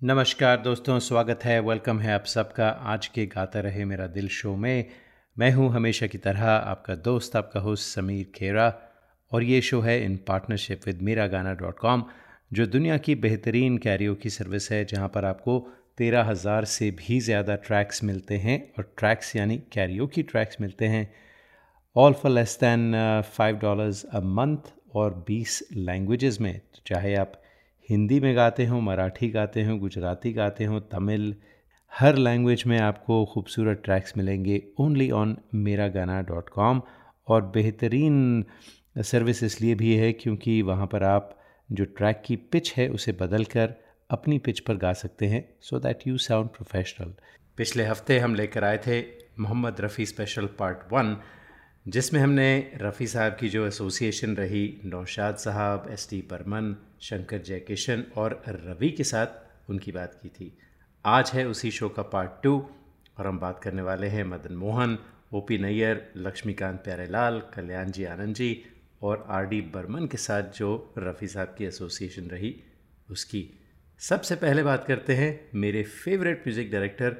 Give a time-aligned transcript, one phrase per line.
[0.00, 4.54] नमस्कार दोस्तों, स्वागत है वेलकम है आप सबका। आज के गाता रहे मेरा दिल शो
[4.56, 4.84] में।
[5.36, 8.66] मैं हूँ हमेशा की तरह आपका दोस्त, आपका होस्ट समीर खेरा।
[9.32, 12.04] और ये शो है इन पार्टनरशिप विद मेरा गाना डॉट कॉम
[12.52, 15.58] जो दुनिया की बेहतरीन कैरियो की सर्विस है, जहाँ पर आपको
[15.98, 20.86] तेरह हज़ार से भी ज़्यादा ट्रैक्स मिलते हैं। और ट्रैक्स यानी कैरियो की ट्रैक्स मिलते
[20.86, 21.10] हैं।
[21.96, 27.40] All for less than five dollars a month और बीस लैंग्वेजेस में। चाहे आप
[27.88, 31.34] हिंदी में गाते हों, मराठी गाते हों, गुजराती गाते हों, तमिल,
[32.00, 36.82] हर लैंग्वेज में आपको खूबसूरत ट्रैक्स मिलेंगे ओनली ऑन मेरा गाना डॉट कॉम
[37.28, 38.44] और बेहतरीन
[38.98, 41.38] सर्विस इसलिए भी है क्योंकि वहाँ पर आप
[41.72, 43.74] जो ट्रैक की पिच है उसे बदल कर
[44.10, 47.14] अपनी पिच पर गा सकते हैं so that you sound professional
[47.56, 49.00] पिछले हफ़्ते हम लेकर आए थे
[49.38, 51.16] Mohammed Rafi special part one
[51.88, 58.04] जिसमें हमने रफ़ी साहब की जो एसोसिएशन रही, नौशाद साहब एस टी बर्मन शंकर जयकिशन
[58.16, 60.58] और रवि के साथ उनकी बात की थी।
[61.04, 62.66] आज है उसी शो का पार्ट टू
[63.18, 64.98] और हम बात करने वाले हैं मदन मोहन
[65.34, 68.64] ओ पी नैयर, लक्ष्मीकांत प्यारेलाल कल्याण जी आनंद जी
[69.02, 72.54] और आर डी बर्मन के साथ जो रफ़ी साहब की एसोसिएशन रही,
[73.10, 73.50] उसकी।
[74.00, 77.16] सबसे पहले बात करते हैं मेरे favourite music director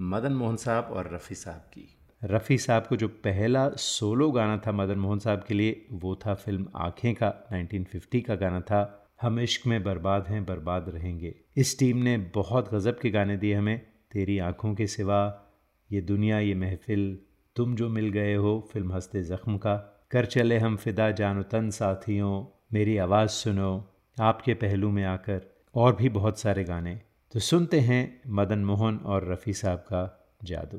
[0.00, 1.88] Madan Mohan साहब और रफ़ी साहब की।
[2.22, 6.34] रफ़ी साहब को जो पहला सोलो गाना था मदन मोहन साहब के लिए, वो था
[6.34, 11.78] फ़िल्म आँखें का 1950 का गाना था। हम इश्क में बर्बाद हैं, बर्बाद रहेंगे। इस
[11.78, 13.80] टीम ने बहुत गज़ब के गाने दिए हमें।
[14.12, 15.44] तेरी आँखों के सिवा
[15.92, 17.18] ये दुनिया, ये महफिल,
[17.56, 21.70] तुम जो मिल गए हो फ़िल्म हँसते ज़ख्म का। कर चले हम फिदा जानो तन
[21.70, 27.00] साथियों, मेरी आवाज़ सुनो। आपके पहलू में आकर और भी बहुत सारे गाने।
[27.32, 30.78] तो सुनते हैं मदन मोहन और रफ़ी साहब का जादू।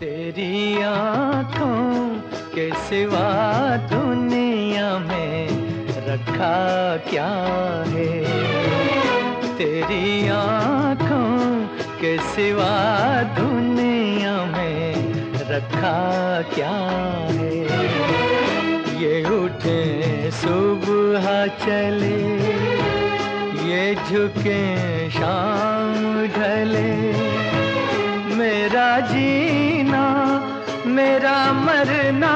[0.00, 2.20] तेरी आँखों
[2.54, 5.71] के सिवा दुनिया में
[6.08, 6.56] रखा
[7.10, 7.30] क्या
[7.88, 8.08] है?
[9.58, 11.66] तेरी आँखों
[12.00, 12.72] के सिवा
[13.38, 15.12] दुनिया में
[15.50, 16.00] रखा
[16.54, 16.74] क्या
[17.30, 17.60] है?
[19.02, 22.20] ये उठे सुबह चले,
[23.68, 26.92] ये झुके शाम ढले।
[28.36, 30.04] मेरा जीना,
[30.86, 32.34] मेरा मरना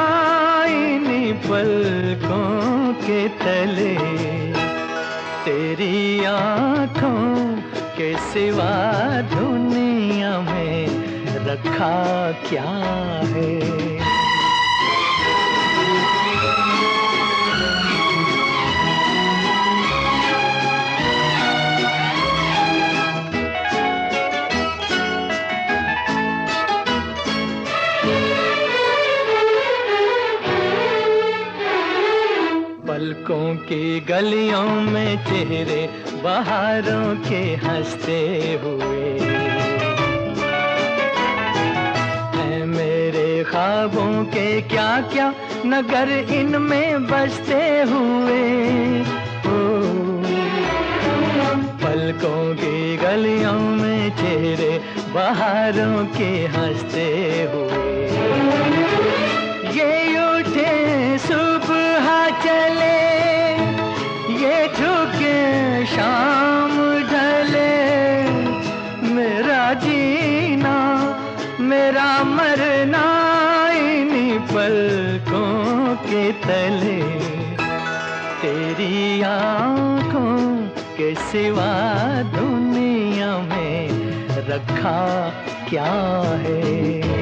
[1.33, 3.97] पलकों के तले
[5.45, 7.57] तेरी आँखों
[7.97, 10.87] के सिवा दुनिया में
[11.47, 12.71] रखा क्या
[13.23, 13.96] है?
[33.27, 35.89] पलकों की गलियों में चेहरे,
[36.23, 38.19] बाहरों के हँसते
[38.63, 39.09] हुए।
[42.37, 45.35] है मेरे ख्वाबों के क्या क्या
[45.67, 48.45] नगर इनमें बसते हुए।
[51.83, 54.73] पलकों की गलियों में चेहरे,
[55.15, 57.09] बाहरों के हँसते
[57.53, 57.86] हुए।
[81.37, 83.89] सिवा दुनिया में
[84.49, 85.01] रखा
[85.69, 85.93] क्या
[86.45, 87.16] है?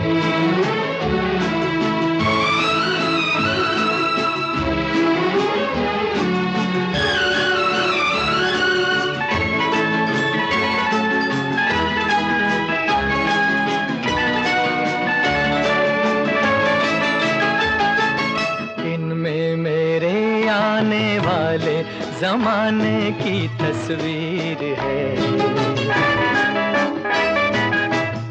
[22.24, 25.16] जमाने की तस्वीर है।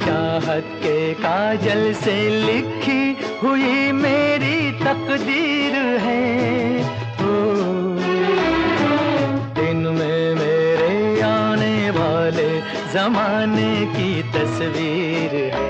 [0.06, 2.16] चाहत के काजल से
[2.46, 3.04] लिखी
[3.44, 5.76] हुई मेरी तकदीर
[6.06, 6.24] है।
[7.20, 7.36] ओ,
[9.62, 12.52] दिन में मेरे आने वाले
[12.94, 15.63] जमाने की तस्वीर है।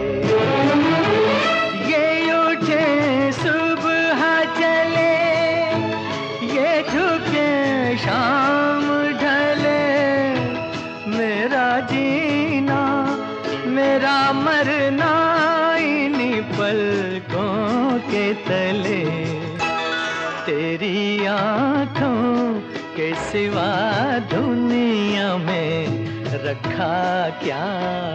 [26.65, 27.63] रखा क्या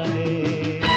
[0.09, 0.88] है?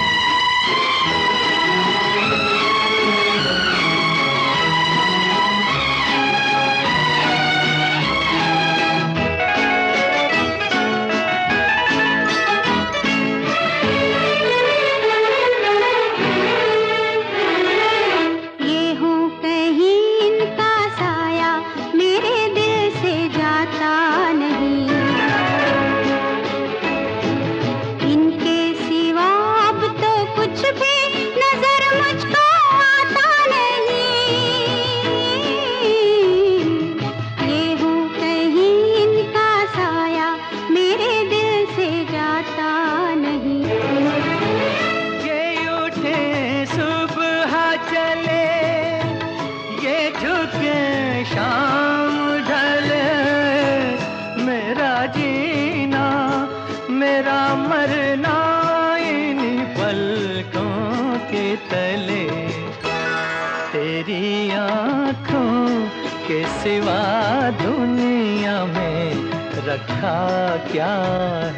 [70.72, 70.88] क्या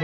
[0.00, 0.03] है?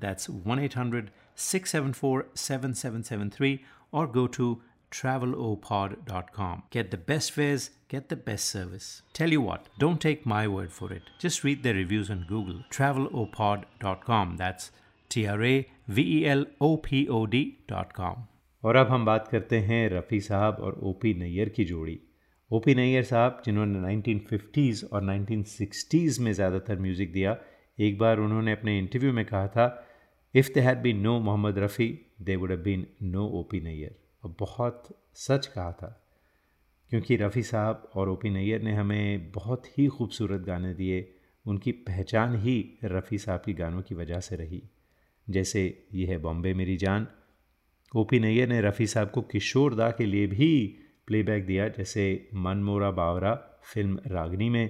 [0.00, 6.62] That's 1 800 674 7773 or go to travelopod.com.
[6.70, 9.02] Get the best fares, get the best service.
[9.12, 11.02] Tell you what, don't take my word for it.
[11.18, 12.60] Just read the reviews on Google.
[12.70, 14.36] travelopod.com.
[14.36, 14.70] That's
[15.10, 18.16] T R A V E L O P O D.com.
[18.64, 21.98] और अब हम बात करते हैं रफ़ी साहब और OP Nayyar की जोड़ी
[22.50, 27.36] ओपी नैयर साहब जिन्होंने 1950s और 1960s में ज़्यादातर म्यूज़िक दिया
[27.80, 29.66] एक बार उन्होंने अपने इंटरव्यू में कहा था
[30.35, 31.87] if they had been no Mohammed Rafi
[32.21, 35.87] they would have been no OP Nayyar और बहुत सच कहा था,
[36.91, 41.07] क्योंकि रफ़ी साहब और ओ पी नैयर ने हमें बहुत ही खूबसूरत गाने दिए।
[41.45, 44.61] उनकी पहचान ही रफ़ी साहब के गानों की वजह से रही।
[45.27, 47.07] जैसे ये है बॉम्बे मेरी जान।
[47.93, 52.29] ओ पी नैयर ने रफ़ी साहब को किशोर दा के लिए भी प्लेबैक दिया, जैसे
[52.35, 53.33] मन मोरा बावरा
[53.63, 54.69] फ़िल्म रागनी में।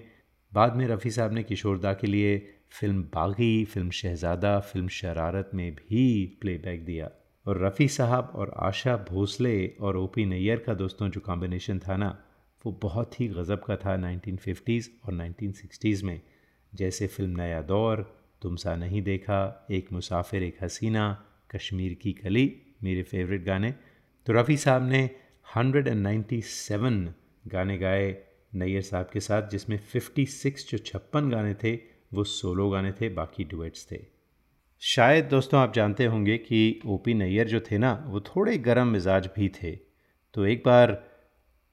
[0.54, 2.38] बाद में रफ़ी साहब ने किशोर दा के लिए
[2.72, 7.12] फ़िल्म बागी, फ़िल्म शहज़ादा, फ़िल्म शरारत में भी प्लेबैक दिया।
[7.48, 11.98] और रफ़ी साहब और आशा भोसले और ओ पी नैयर का दोस्तों जो कॉम्बिनेशन था
[11.98, 12.24] ना,
[12.66, 16.22] वो बहुत ही गज़ब का था 1950s और 1960s में।
[16.76, 22.62] जैसे फ़िल्म नया दौर, तुम सा नहीं देखा, एक मुसाफिर, एक हसीना, कश्मीर की कली,
[22.84, 23.72] मेरे फेवरेट गाने।
[24.26, 25.10] तो रफ़ी साहब ने
[25.56, 27.14] 197
[27.48, 28.24] गाने गाए
[28.56, 33.44] नैयर साहब के साथ, जिसमें 56 जो छप्पन गाने थे वो सोलो गाने थे, बाकी
[33.44, 34.00] डुएट्स थे।
[34.82, 39.30] शायद दोस्तों आप जानते होंगे कि ओपी नैयर जो थे ना, वो थोड़े गर्म मिजाज
[39.36, 39.76] भी थे।
[40.36, 40.98] तो एक बार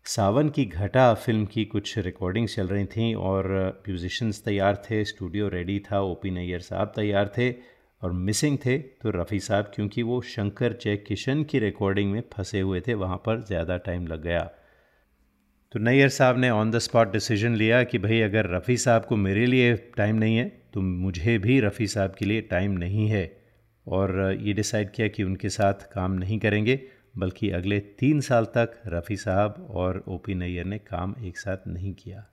[0.06, 3.46] सावन की घटा फ़िल्म की कुछ रिकॉर्डिंग्स चल रही थी और
[3.88, 7.50] म्यूजिशंस तैयार थे स्टूडियो रेडी था ओपी नैयर साहब तैयार थे
[8.02, 12.60] और मिसिंग थे तो रफ़ी साहब क्योंकि वो शंकर जय किशन की रिकॉर्डिंग में फंसे
[12.60, 14.50] हुए थे, वहाँ पर ज़्यादा टाइम लग गया।
[15.76, 19.16] तो नैयर साहब ने ऑन द स्पॉट डिसीज़न लिया कि भाई, अगर रफ़ी साहब को
[19.16, 23.24] मेरे लिए टाइम नहीं है तो मुझे भी रफ़ी साहब के लिए टाइम नहीं है।
[23.86, 26.78] और ये डिसाइड किया कि उनके साथ काम नहीं करेंगे,
[27.18, 31.68] बल्कि अगले तीन साल तक रफ़ी साहब और ओ पी नैयर ने काम एक साथ
[31.68, 32.24] नहीं किया।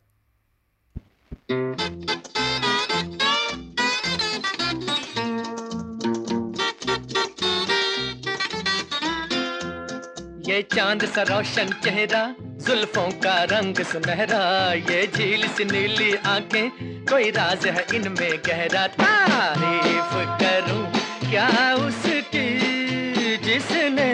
[10.47, 12.21] ये चाँद सा रोशन चेहरा,
[12.65, 14.39] जुल्फों का रंग सुनहरा।
[14.73, 16.69] ये झील सी नीली आँखें,
[17.05, 20.83] कोई राज है इनमें गहरा। तारीफ़ करूँ
[21.29, 24.09] क्या उसकी जिसने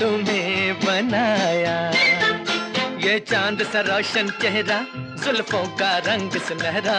[0.00, 1.76] तुम्हें बनाया?
[3.00, 4.78] ये चाँद सा रोशन चेहरा,
[5.24, 6.98] जुल्फों का रंग सुनहरा।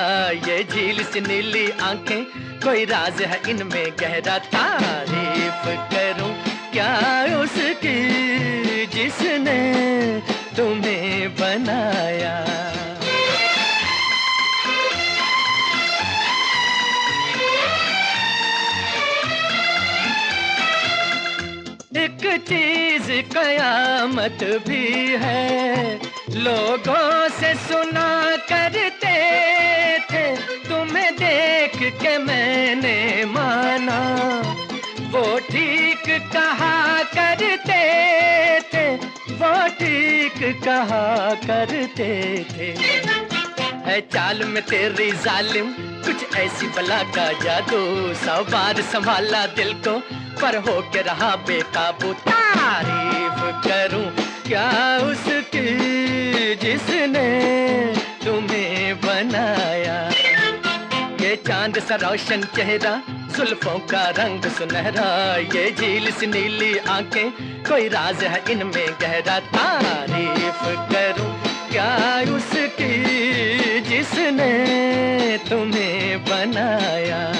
[0.49, 2.23] ये झील सी नीली आँखें,
[2.63, 6.34] कोई राज है इनमें गहरा। तारीफ़ करूँ
[6.75, 7.99] क्या उसकी
[8.93, 9.59] जिसने
[10.57, 12.33] तुम्हें बनाया?
[22.03, 24.85] एक चीज़ कयामत भी
[25.23, 25.95] है
[26.43, 28.09] लोगों से सुना
[28.51, 28.94] करते
[40.53, 42.75] कहा करते थे।
[43.89, 48.05] है चाल में तेरी जालिम, कुछ ऐसी बला का जादू।
[48.51, 49.99] बार संभाला दिल को,
[50.41, 54.11] पर हो के रहा बेकाबू। तारीफ़ करूँ
[54.47, 55.67] क्या उसकी,
[56.55, 57.29] जिसने
[58.25, 58.74] तुम्हें
[61.37, 62.93] चाँद सा रोशन चेहरा
[63.35, 65.07] सुल्फों का रंग सुनहरा।
[65.55, 67.31] ये झील सी नीली आँखें,
[67.63, 71.31] कोई राज है इनमें गहरा। तारीफ़ करूँ
[71.71, 71.89] क्या
[72.35, 72.93] उसकी
[73.81, 74.51] जिसने
[75.49, 77.34] तुम्हें बनाया?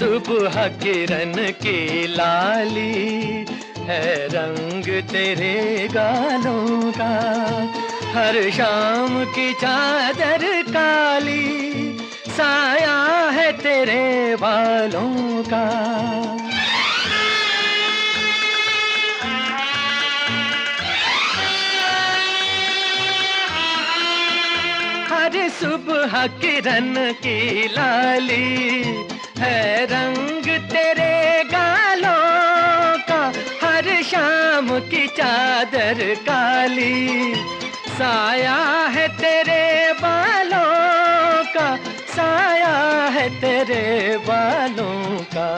[0.00, 3.46] सुबह किरण की लाली
[3.78, 7.08] है रंग तेरे गालों का।
[8.14, 11.44] हर शाम की चादर काली,
[12.28, 12.96] साया
[13.30, 15.66] है तेरे बालों का।
[25.14, 29.09] हर सुबह किरण की लाली
[29.40, 33.20] है रंग तेरे गालों का,
[33.62, 37.34] हर शाम की चादर काली।
[37.90, 38.56] साया
[38.88, 41.76] है तेरे बालों का,
[42.14, 42.76] साया
[43.08, 45.48] है तेरे बालों का।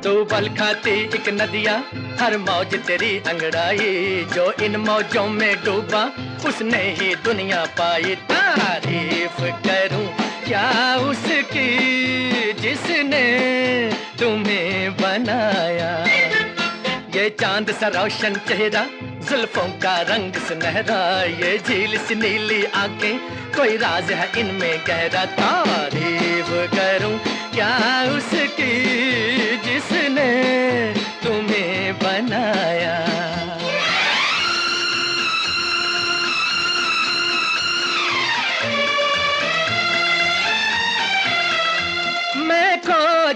[0.00, 1.82] तू बल खाती एक नदिया,
[2.20, 6.04] हर मौज तेरी अंगड़ाई। जो इन मौजों में डूबा,
[6.48, 13.24] उसने ही दुनिया पाई तारीफ़ करूँ। क्या उसकी जिसने
[14.20, 15.90] तुम्हें बनाया?
[17.16, 18.84] ये चाँद सा रोशन चेहरा,
[19.28, 23.18] जुल्फों का रंग सुनहरा, ये झील सी नीली आँखें,
[23.56, 27.18] कोई राज है इनमें गहरा। तारीफ़ करूँ,
[27.54, 27.72] क्या
[28.16, 29.07] उसकी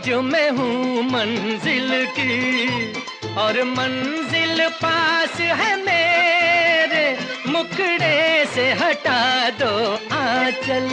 [0.03, 2.93] खोज में हूँ मंजिल की,
[3.39, 7.05] और मंजिल पास है मेरे,
[7.49, 9.23] मुखड़े से हटा
[9.61, 9.71] दो
[10.17, 10.89] आंचल।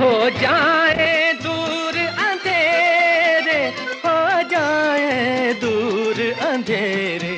[0.00, 3.60] हो जाए दूर अंधेरे,
[4.04, 4.18] हो
[4.50, 7.36] जाए दूर अंधेरे।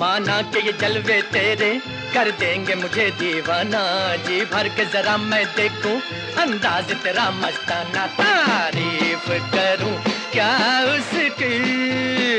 [0.00, 1.72] माना के ये जलवे तेरे
[2.16, 3.80] कर देंगे मुझे दीवाना।
[4.16, 5.96] जी भर के जरा मैं देखूँ,
[6.42, 9.92] अंदाज तेरा मस्ताना तारीफ़ करूँ।
[10.32, 10.48] क्या
[10.92, 11.50] उसकी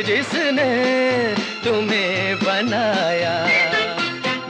[0.03, 0.65] जिसने
[1.63, 3.35] तुम्हें बनाया?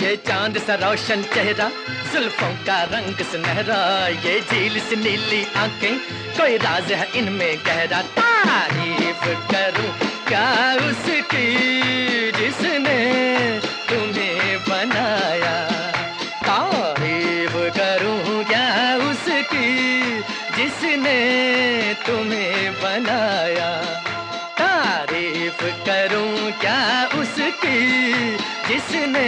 [0.02, 1.70] ये चाँद सा रोशन चेहरा,
[2.14, 5.98] जुल्फों का रंग सुनहरा। ये झील से नीली आँखें,
[6.40, 9.92] कोई राज है इनमें गहरा। तारीफ़ करूँ,
[10.28, 10.48] क्या
[10.88, 11.48] उसकी
[12.32, 12.98] जिसने
[13.90, 14.37] तुम्हें
[14.78, 15.56] बनाया
[16.46, 18.68] तारीफ़ करूँ क्या
[19.10, 19.70] उसकी
[20.58, 21.18] जिसने
[22.06, 23.70] तुम्हें बनाया?
[24.60, 26.80] तारीफ़ करूँ क्या
[27.20, 27.80] उसकी
[28.68, 29.28] जिसने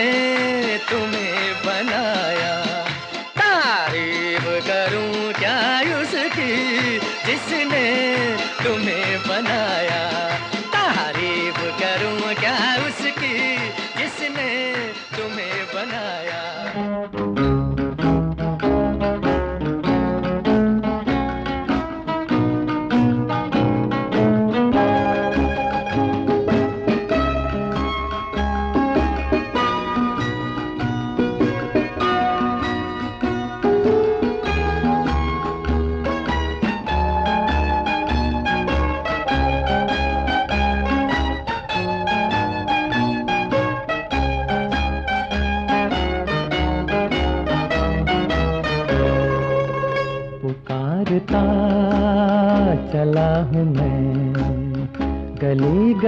[0.90, 2.39] तुम्हें बनाया?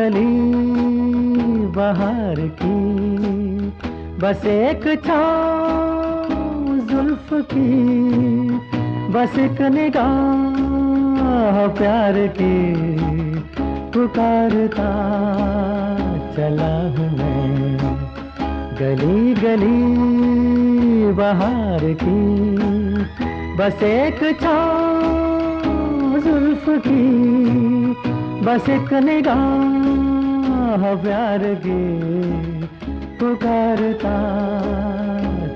[0.02, 2.78] गली बाहर की।
[4.20, 8.50] बस एक छाँव जुल्फ की।
[9.14, 12.76] बस एक निगाह प्यार की।
[13.94, 14.90] पुकारता
[16.36, 17.78] चला हूँ मैं।
[18.80, 19.84] गली गली
[21.14, 22.22] बाहर की।
[23.56, 27.81] बस एक छाँव जुल्फ की।
[28.44, 31.82] बस एक निगाह प्यार की
[33.20, 34.14] पुकारता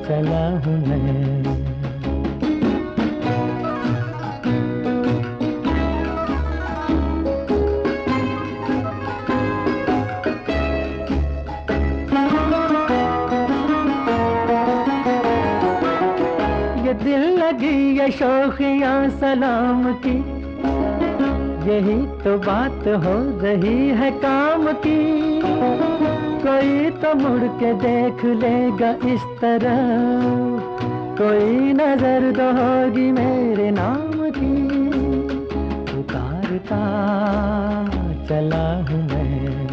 [0.06, 1.24] चला हूँ मैं।
[16.86, 20.35] ये दिल लगी ये शौकियाँ सलाम की
[21.66, 25.42] यही तो बात हो रही है काम की।
[26.44, 29.80] कोई तो मुड़ के देख लेगा इस तरह।
[31.18, 34.54] कोई नज़र तो होगी मेरे नाम की।
[35.90, 36.82] पुकारता
[38.30, 39.68] चला हूँ मैं।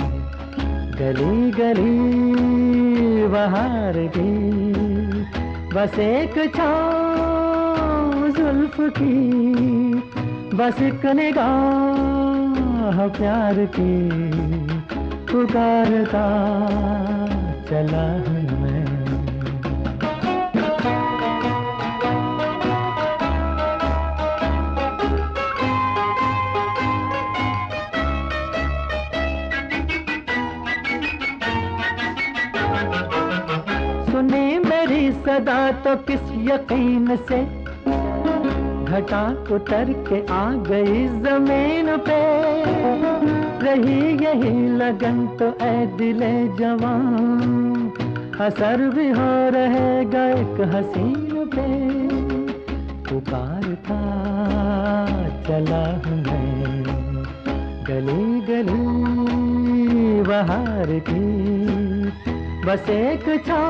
[0.92, 1.98] गली गली
[3.26, 4.33] बाहर भी।
[5.74, 10.01] बस एक छाँव जुल्फ की।
[10.54, 13.92] बस एक निगाह प्यार की
[15.30, 16.24] पुकारता
[17.70, 18.84] चला हूँ मैं।
[34.12, 37.40] सुनी मेरी सदा तो किस यकीन से
[38.92, 42.18] घटा उतर के आ गई ज़मीन पे।
[43.64, 47.92] रही यही लगन तो ऐ दिले जवान।
[48.40, 51.68] असर भी हो रहेगा एक हसीन पे।
[53.09, 53.98] पुकारता
[55.48, 56.85] चला मैं।
[57.88, 58.87] गली गली
[60.22, 61.26] बहार की।
[62.66, 63.64] बस एक छा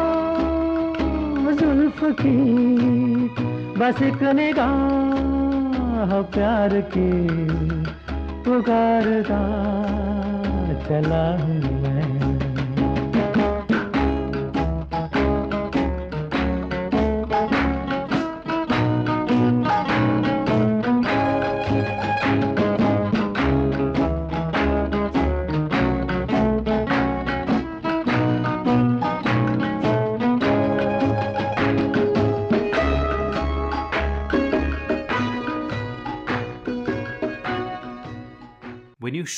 [1.53, 3.52] जुल्फ की।
[3.83, 7.07] बस एक निगाह प्यार की
[8.45, 9.41] पुकारता
[10.87, 11.52] चला हूँ।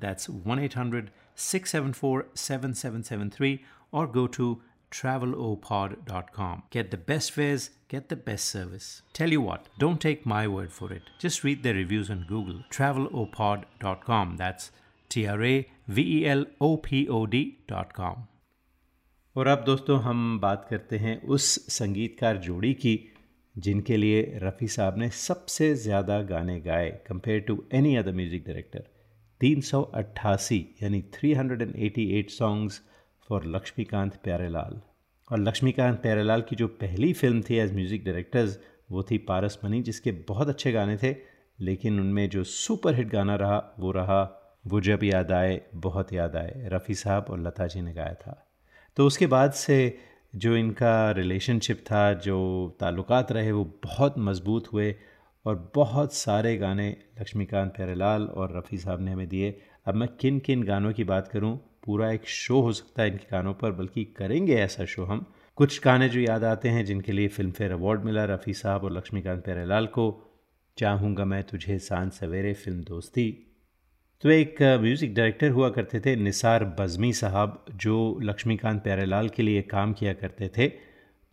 [0.00, 6.62] That's 1 800 674 7773 or go to travelopod.com.
[6.70, 9.02] Get the best fares, get the best service.
[9.12, 11.02] Tell you what, don't take my word for it.
[11.18, 12.62] Just read the reviews on Google.
[12.70, 14.36] Travelopod.com.
[14.36, 14.70] That's
[15.10, 18.28] T R A V E L O P O D.com.
[19.36, 22.98] और अब दोस्तों हम बात करते हैं उस संगीतकार जोड़ी की
[23.56, 28.84] जिनके लिए रफ़ी साहब ने सबसे ज़्यादा गाने गाए compare to any other music director
[29.41, 32.81] 388 यानी 388 सॉन्ग्स
[33.29, 34.81] फॉर लक्ष्मीकांत प्यारेलाल
[35.31, 38.59] और लक्ष्मीकांत प्यारेलाल की जो पहली फ़िल्म थी एज म्यूज़िक डायरेक्टर्स
[38.91, 41.15] वो थी पारस मनी, जिसके बहुत अच्छे गाने थे,
[41.59, 46.35] लेकिन उनमें जो सुपर हिट गाना रहा, वो रहा वो जब याद आए, बहुत याद
[46.35, 48.51] आए, रफ़ी साहब और लता जी ने गाया था।
[48.97, 49.97] तो उसके बाद से
[50.35, 54.95] जो इनका रिलेशनशिप था, जो ताल्लुकात रहे, वो बहुत मज़बूत हुए।
[55.47, 60.39] और बहुत सारे गाने लक्ष्मीकांत प्यारेलाल और रफ़ी साहब ने हमें दिए। अब मैं किन
[60.39, 61.55] किन गानों की बात करूँ,
[61.85, 65.25] पूरा एक शो हो सकता है इनके गानों पर, बल्कि करेंगे ऐसा शो हम।
[65.57, 68.91] कुछ गाने जो याद आते हैं, जिनके लिए फ़िल्म फेयर अवार्ड मिला रफ़ी साहब और
[68.91, 70.23] लक्ष्मीकांत प्यारेलाल को,
[70.77, 73.31] चाहूँगा मैं तुझे साँझ सवेरे फ़िल्म दोस्ती।
[74.21, 79.61] तो एक म्यूज़िक डायरेक्टर हुआ करते थे, निसार बज़मी साहब, जो लक्ष्मीकांत प्यारेलाल के लिए
[79.61, 80.67] काम किया करते थे।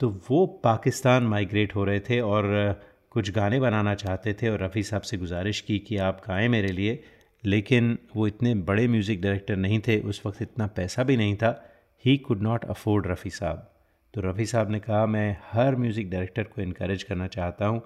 [0.00, 2.80] तो वो पाकिस्तान माइग्रेट हो रहे थे और
[3.14, 6.68] कुछ गाने बनाना चाहते थे और रफ़ी साहब से गुजारिश की कि आप गाएँ मेरे
[6.68, 7.04] लिए,
[7.44, 11.70] लेकिन वो इतने बड़े म्यूज़िक डायरेक्टर नहीं थे, उस वक्त इतना पैसा भी नहीं था
[12.04, 13.70] he could not afford Rafi साहब।
[14.14, 17.82] तो रफ़ी साहब ने कहा, मैं हर म्यूज़िक डायरेक्टर को इनक्रेज करना चाहता हूँ।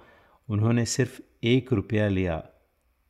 [0.49, 2.43] उन्होंने सिर्फ़ एक रुपया लिया,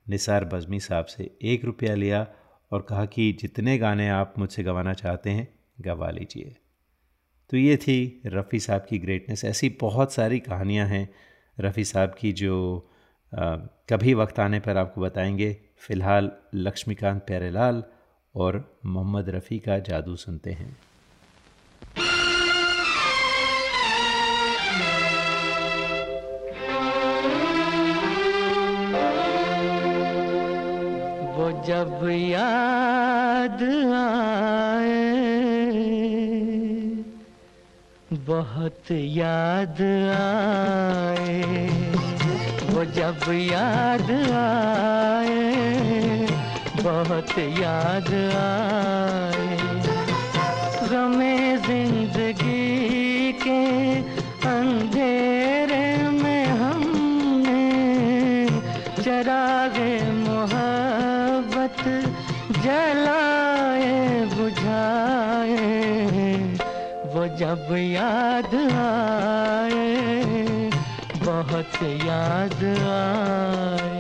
[0.09, 2.27] निसार बज़मी साहब से एक रुपया लिया
[2.73, 5.49] और कहा कि जितने गाने आप मुझसे गवाना चाहते हैं,
[5.81, 6.57] गवा लीजिए।
[7.51, 11.28] तो ये थी रफ़ी साहब की ग्रेटनेस ऐसी बहुत सारी कहानियाँ हैं
[11.61, 12.89] रफ़ी साहब की जो
[13.35, 13.57] आ,
[13.91, 17.85] कभी वक्त आने पर आपको बताएँगे फ़िलहाल लक्ष्मीकांत प्यारेलाल
[18.35, 20.77] और मोहम्मद रफ़ी का जादू सुनते हैं।
[31.65, 33.63] जब याद
[33.95, 34.18] आए
[38.39, 39.81] बहुत याद
[40.17, 41.39] आए
[42.71, 45.41] वो जब याद आए
[46.83, 49.68] बहुत याद आए।
[67.49, 69.85] जब याद आए
[71.25, 73.97] बहुत याद आए।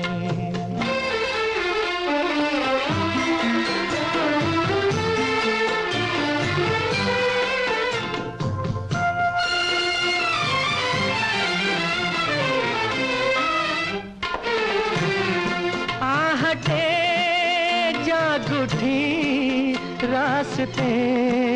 [20.10, 21.47] रास्ते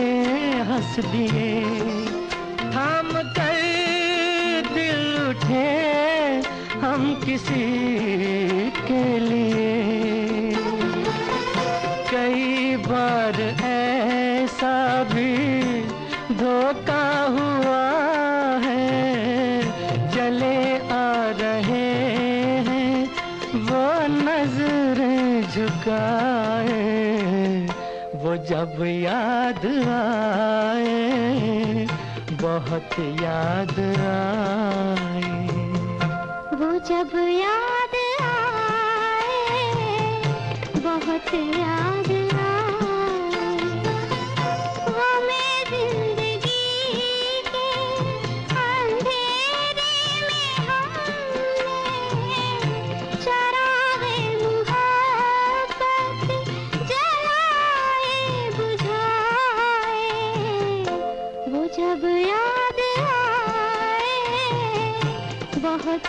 [0.93, 1.51] हंस दिए
[2.73, 3.61] थाम कर
[4.75, 5.65] दिल उठे
[6.83, 7.63] हम किसी
[28.23, 30.93] वो जब याद आए
[32.43, 33.79] बहुत याद
[34.11, 35.33] आए।
[36.61, 39.43] वो जब याद आए
[40.87, 42.22] बहुत याद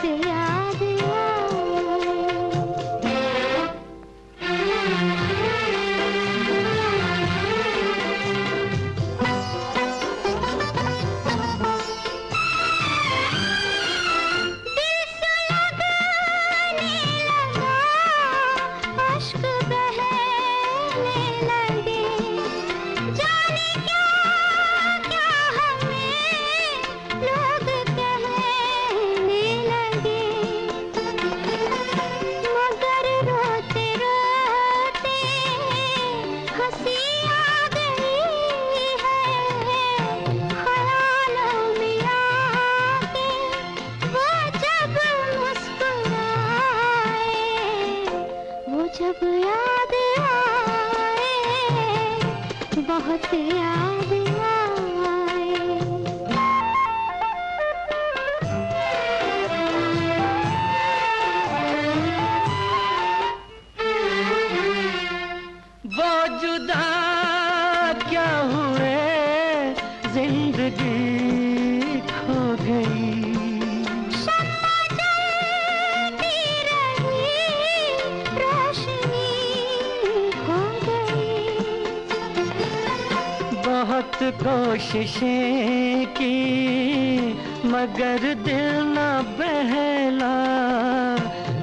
[0.03, 0.52] बहुत
[85.03, 86.35] कोशिशें की
[87.67, 88.99] मगर दिल न
[89.39, 90.35] बहला।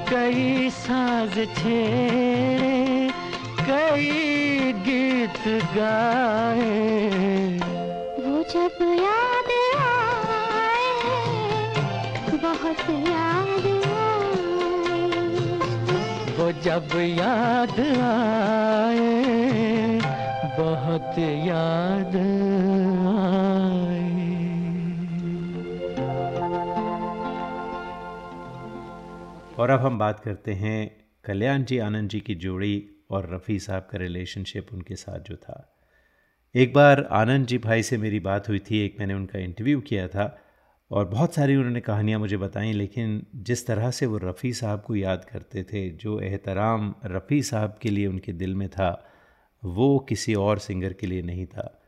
[0.09, 3.09] कई साज छेड़े
[3.61, 5.41] कई गीत
[5.75, 6.77] गाए।
[8.19, 9.49] वो जब याद
[9.81, 10.91] आए
[12.43, 13.65] बहुत याद
[13.97, 14.45] आए।
[16.37, 17.79] वो जब याद
[18.11, 19.09] आए
[20.59, 22.15] बहुत याद
[29.71, 33.97] अब हम बात करते हैं कल्याण जी, आनंद जी की जोड़ी और रफ़ी साहब का
[33.97, 35.77] रिलेशनशिप उनके साथ जो था।
[36.55, 40.07] एक बार आनंद जी भाई से मेरी बात हुई थी, एक मैंने उनका इंटरव्यू किया
[40.07, 40.39] था
[40.91, 44.95] और बहुत सारी उन्होंने कहानियाँ मुझे बताई, लेकिन जिस तरह से वो रफ़ी साहब को
[44.95, 49.07] याद करते थे, जो एहतराम रफ़ी साहब के लिए उनके दिल में था,
[49.65, 51.81] वो किसी और सिंगर के लिए नहीं था।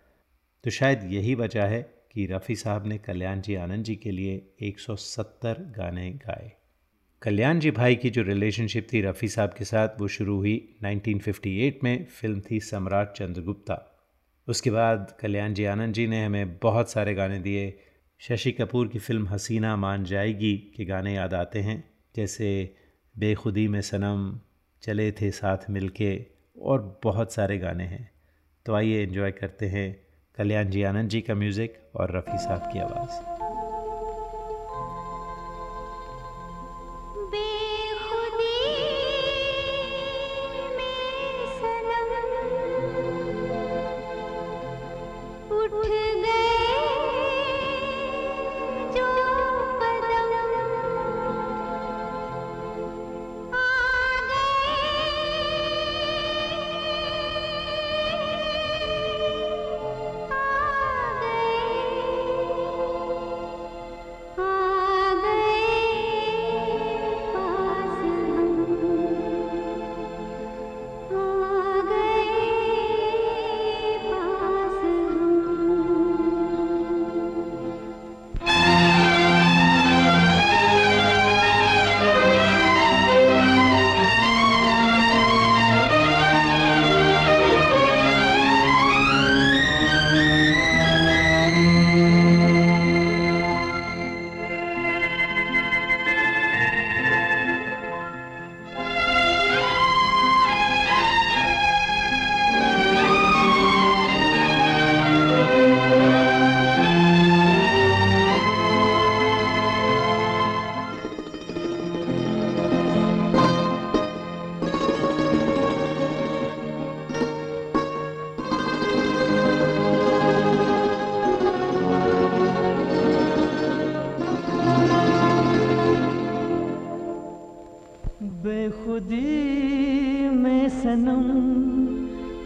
[0.64, 4.54] तो शायद यही वजह है कि रफ़ी साहब ने कल्याण जी, आनंद जी के लिए
[4.60, 6.52] 170 गाने गाए।
[7.24, 11.84] कल्याण जी भाई की जो रिलेशनशिप थी रफ़ी साहब के साथ, वो शुरू हुई 1958
[11.84, 14.00] में। फ़िल्म थी सम्राट चंद्रगुप्ता।
[14.48, 17.80] उसके बाद कल्याण जी, आनंद जी ने हमें बहुत सारे गाने दिए।
[18.20, 22.76] शशि कपूर की फ़िल्म हसीना मान जाएगी के गाने याद आते हैं, जैसे
[23.18, 24.40] बेखुदी में सनम,
[24.82, 26.26] चले थे साथ मिलके,
[26.62, 28.12] और बहुत सारे गाने हैं।
[28.66, 30.08] तो आइए एंजॉय करते हैं
[30.38, 33.33] कल्याण जी, आनंद जी का म्यूज़िक और रफ़ी साहब की आवाज़।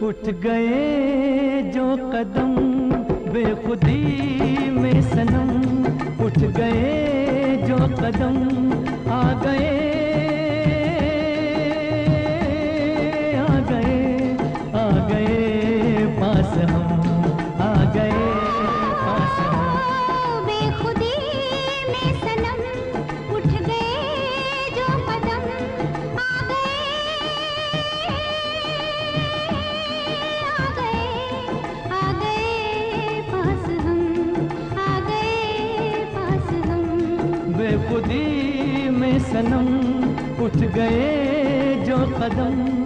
[0.02, 2.52] उठ गए जो कदम
[3.32, 5.50] बेखुदी में सनम।
[6.24, 8.36] उठ गए जो कदम
[39.38, 39.66] सनम
[40.44, 41.02] उठ गए
[41.86, 42.77] जो कदम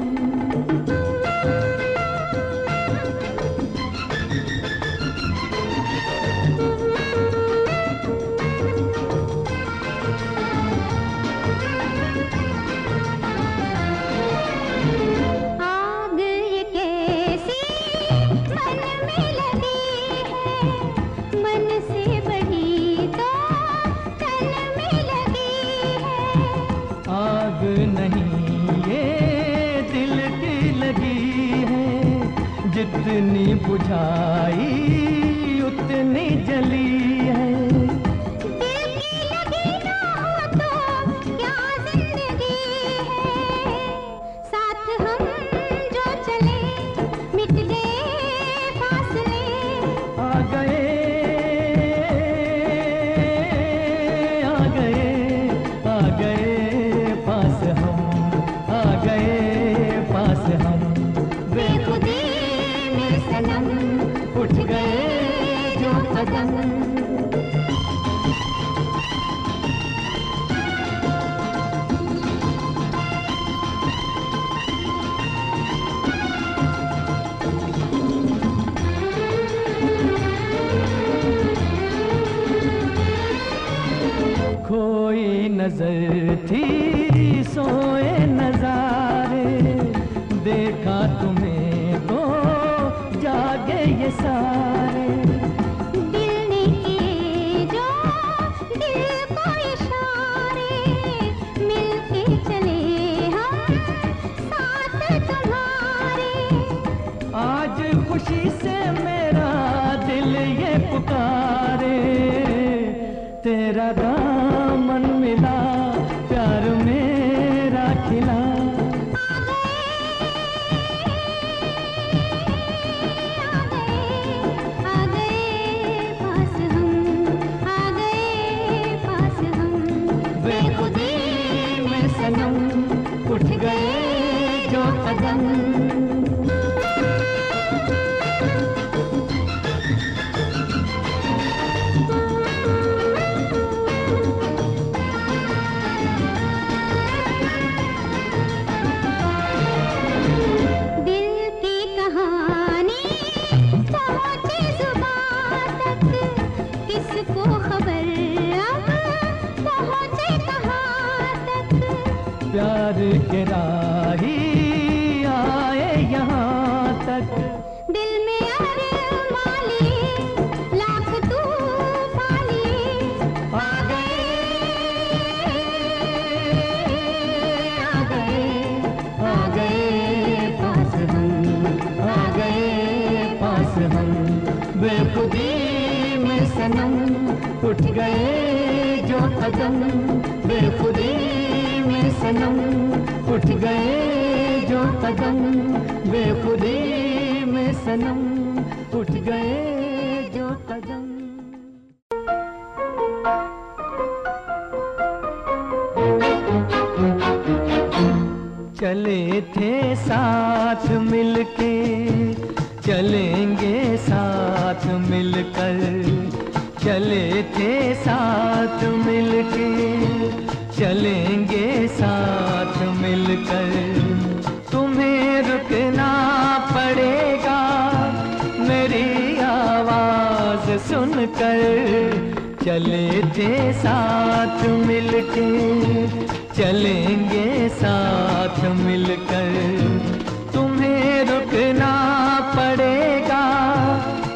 [33.66, 34.81] बुझाई।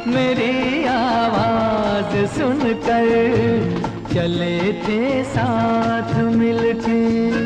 [0.07, 3.09] मेरी आवाज़ सुनकर
[4.15, 7.46] चले थे साथ मिलके।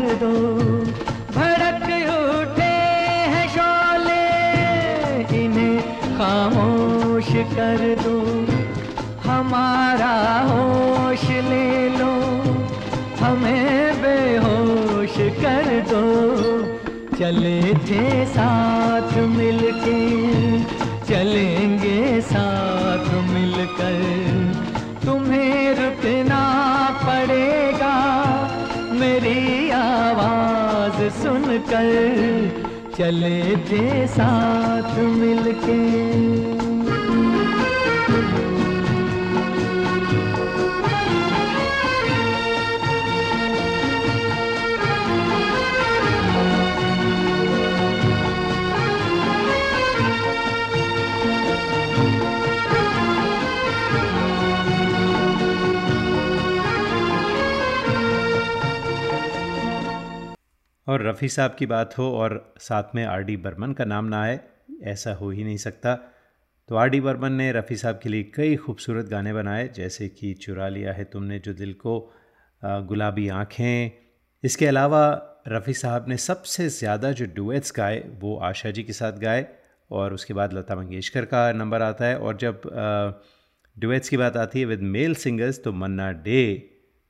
[6.81, 8.17] खामोश कर दो,
[9.29, 12.13] हमारा होश ले लो।
[13.21, 16.03] हमें बेहोश कर दो।
[17.17, 19.99] चले थे साथ मिलके,
[21.05, 23.99] चलेंगे साथ मिलकर।
[25.05, 26.43] तुम्हें रुकना
[27.03, 27.95] पड़ेगा,
[28.91, 31.91] मेरी आवाज़ सुनकर।
[32.97, 36.50] चले थे साथ मिलके।
[60.91, 64.21] और रफ़ी साहब की बात हो और साथ में आर डी बर्मन का नाम ना
[64.21, 64.39] आए,
[64.83, 65.93] ऐसा हो ही नहीं सकता।
[66.69, 70.33] तो आर डी बर्मन ने रफ़ी साहब के लिए कई खूबसूरत गाने बनाए, जैसे कि
[70.35, 71.99] चुरा लिया है तुमने जो दिल को
[72.61, 73.91] गुलाबी आँखें।
[74.43, 75.03] इसके अलावा
[75.47, 79.47] रफ़ी साहब ने सबसे ज़्यादा जो डुएट्स गाए, वो आशा जी के साथ गाए
[79.91, 82.61] और उसके बाद लता मंगेशकर का नंबर आता है। और जब
[83.77, 86.45] डुएट्स की बात आती है विद मेल सिंगर्स तो मन्ना डे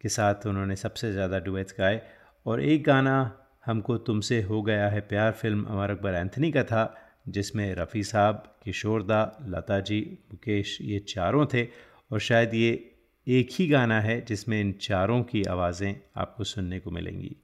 [0.04, 2.02] के साथ उन्होंने सबसे ज़्यादा डुएट्स गाए।
[2.46, 3.20] और एक गाना
[3.66, 6.98] हमको तुमसे हो गया है प्यार फ़िल्म अमर अकबर एंथनी का था,
[7.30, 11.64] जिसमें रफ़ी साहब किशोरदा लता जी, मुकेश, ये चारों थे,
[12.12, 12.72] और शायद ये
[13.28, 17.36] एक ही गाना है जिसमें इन चारों की आवाज़ें आपको सुनने को मिलेंगी।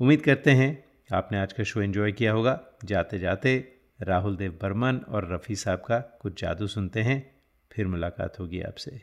[0.00, 3.56] उम्मीद करते हैं आपने आज का शो एंजॉय किया होगा। जाते जाते
[4.00, 7.34] राहुल देव बर्मन और रफ़ी साहब का कुछ जादू सुनते हैं,
[7.72, 9.00] फिर मुलाकात होगी आपसे।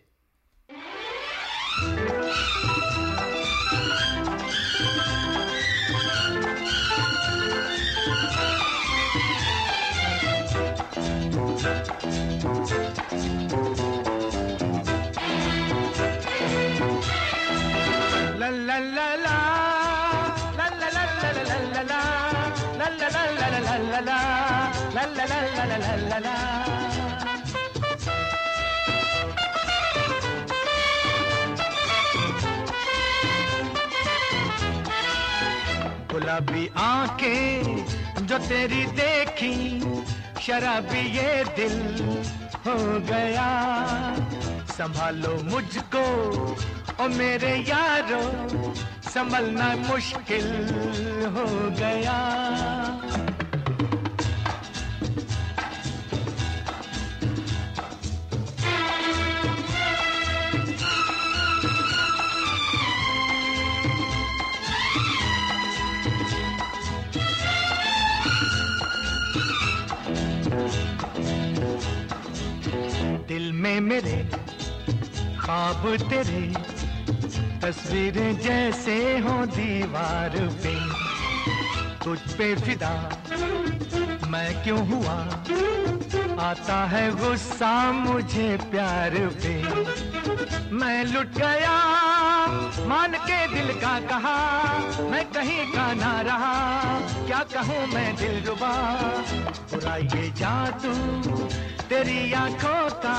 [25.66, 26.36] La la la la
[36.12, 39.55] गुलाबी आँखें जो तेरी देखी,
[40.41, 41.78] शराबी ये दिल
[42.66, 42.76] हो
[43.09, 43.49] गया।
[44.72, 46.03] संभालो मुझको,
[47.03, 48.22] ओ मेरे यारो,
[49.09, 50.47] संभलना मुश्किल
[51.36, 51.45] हो
[51.80, 52.20] गया।
[73.62, 74.18] में मेरे
[75.39, 76.41] ख्वाब तेरे,
[77.59, 80.74] तस्वीरें जैसे हो दीवार पे।
[82.03, 82.93] तुझ पे फिदा
[84.28, 85.18] मैं क्यों हुआ?
[86.39, 89.53] आता है गुस्सा मुझे प्यार पे।
[90.74, 91.78] मैं लुट गया,
[92.88, 94.38] मान के दिल का कहा,
[95.12, 96.55] मैं कहीं का ना रहा।
[97.26, 98.74] क्या कहूँ मैं दिल रुबा
[99.72, 100.95] पूरा ये जादू
[101.91, 103.17] तेरी आँखों का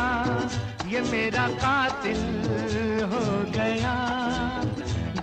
[0.88, 2.20] ये मेरा कातिल
[3.04, 3.96] हो गया।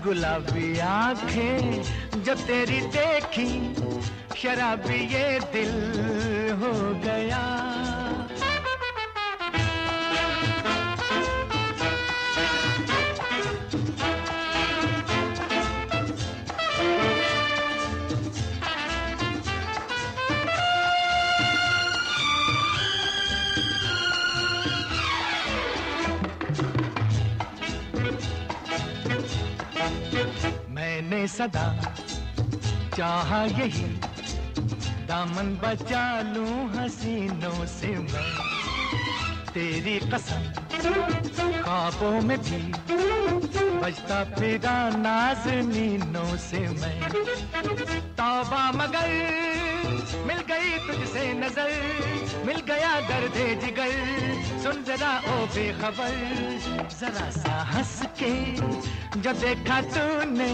[0.03, 1.83] गुलाबी आँखें
[2.23, 3.49] जो तेरी देखी,
[4.37, 5.73] शराबी ये दिल
[6.61, 7.68] हो गया।
[31.19, 31.67] मैंने सदा।
[32.95, 33.87] चाहा यही,
[35.07, 38.31] दामन बचा लूँ हसीनों से मैं।
[39.51, 40.43] तेरी कसम,
[41.59, 42.61] ख्वाबों में भी
[43.79, 46.99] बजता फिरा नाजनीनों से मैं।
[48.15, 49.07] तौबा मगर
[50.27, 51.71] मिल गई तुझसे नज़र,
[52.45, 53.91] मिल गया दर्द जिगर।
[54.63, 56.15] सुन जरा ओ बेखबर,
[56.99, 58.33] जरा सा हंस के
[59.21, 60.51] जो देखा तूने,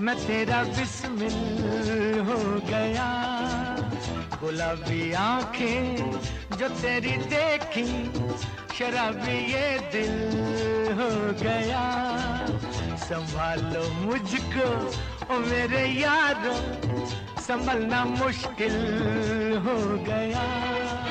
[0.00, 1.38] मैं तेरा बिस्मिल
[2.28, 2.38] हो
[2.70, 3.08] गया।
[4.40, 6.10] गुलाबी आँखें
[6.58, 7.86] जो तेरी देखी,
[8.78, 10.16] शराबी ये दिल
[11.00, 11.10] हो
[11.42, 11.84] गया।
[13.02, 14.68] संभालो मुझको
[15.34, 16.56] ओ मेरे यारो
[17.42, 18.76] संभलना मुश्किल
[19.66, 19.76] हो
[20.06, 21.01] गया।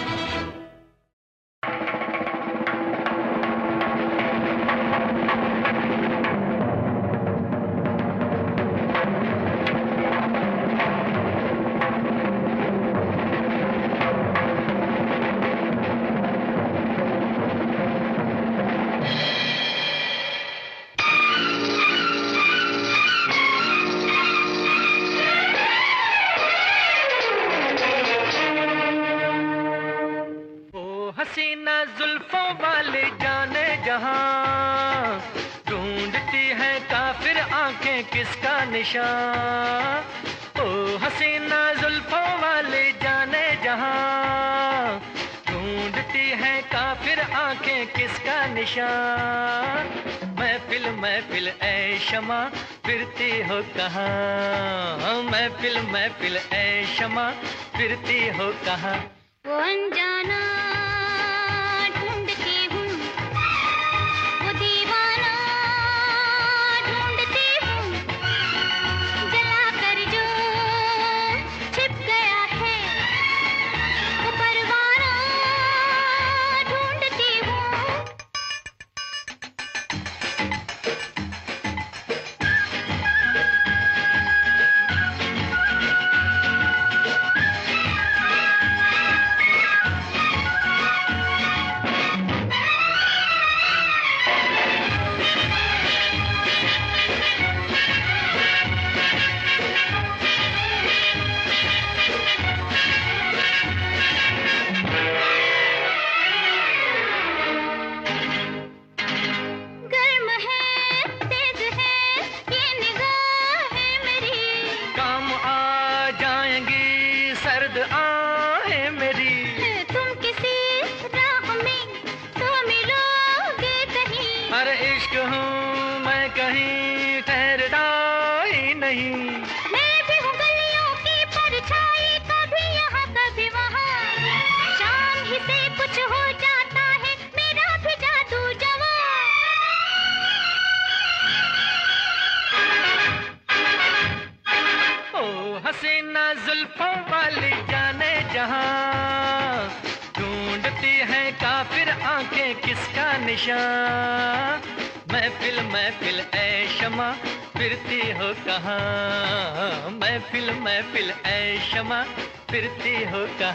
[38.82, 40.04] निशान
[40.62, 45.00] ओ, हसीना जुल्फों वाले जाने जहाँ।
[45.50, 49.86] ढूंढती है काफिर आँखें किसका निशान?
[50.40, 52.42] महफिल महफिल, ऐ शमा,
[52.86, 55.22] फिरती हो कहाँ?
[55.30, 57.30] महफिल महफिल, ऐ शमा,
[57.78, 58.98] फिरती हो कहाँ?
[59.48, 60.42] वो अनजाना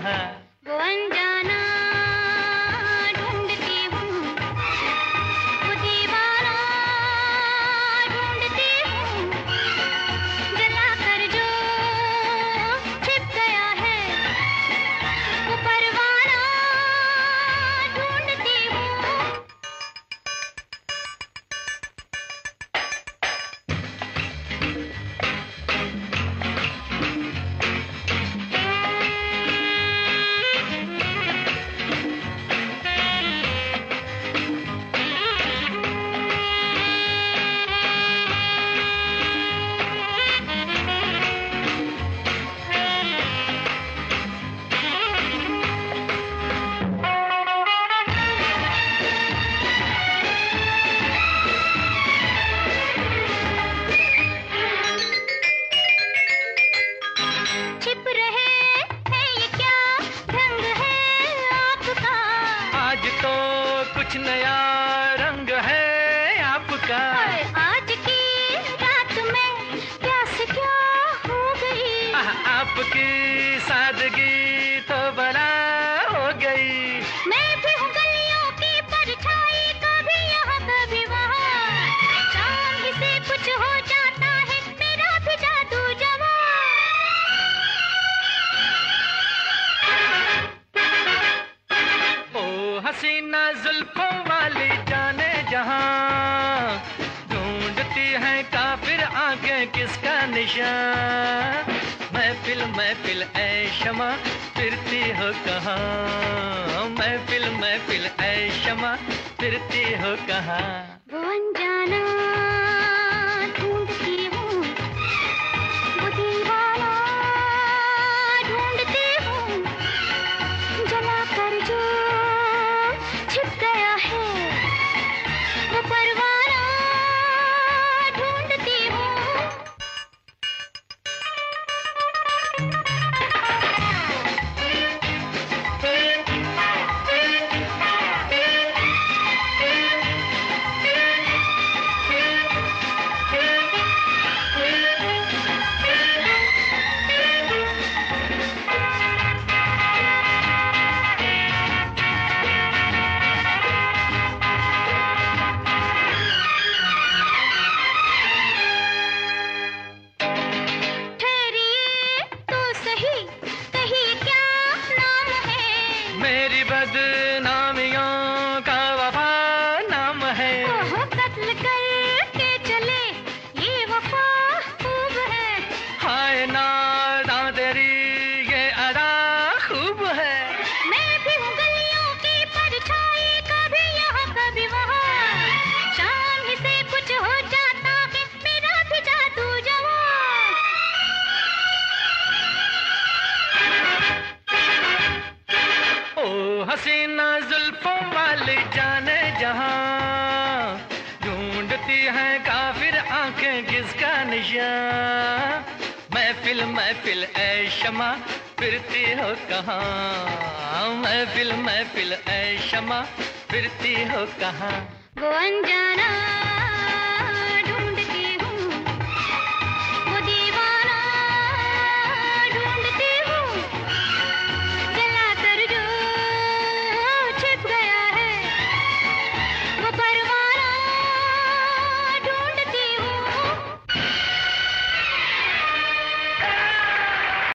[0.06, 0.45] हो